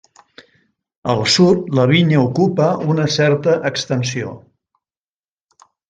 [1.13, 4.35] Al sud la vinya ocupa una certa extensió.